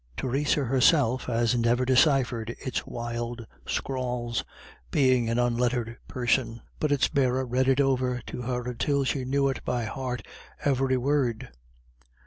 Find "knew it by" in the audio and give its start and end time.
9.25-9.85